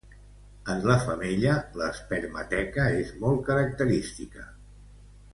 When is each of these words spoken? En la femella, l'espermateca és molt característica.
En 0.75 0.79
la 0.91 0.95
femella, 1.01 1.51
l'espermateca 1.81 2.87
és 3.01 3.11
molt 3.25 3.43
característica. 3.51 4.47